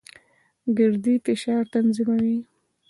ګردې 0.77 1.13
فشار 1.25 1.63
تنظیموي. 1.73 2.37